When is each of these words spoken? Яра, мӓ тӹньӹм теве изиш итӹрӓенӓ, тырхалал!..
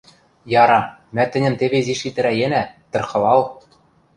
Яра, 0.63 0.79
мӓ 1.15 1.23
тӹньӹм 1.31 1.55
теве 1.59 1.75
изиш 1.81 2.01
итӹрӓенӓ, 2.09 2.63
тырхалал!.. 2.91 3.41